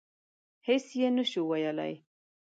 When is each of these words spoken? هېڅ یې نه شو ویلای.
هېڅ 0.67 0.85
یې 0.99 1.09
نه 1.17 1.23
شو 1.31 1.41
ویلای. 1.49 1.93